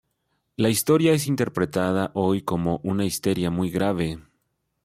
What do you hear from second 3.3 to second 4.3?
muy grave.